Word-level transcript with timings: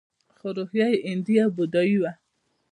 خو 0.37 0.47
روحیه 0.57 0.87
یې 0.93 0.97
هندي 1.07 1.35
او 1.43 1.49
بودايي 1.57 1.97
وه 2.01 2.11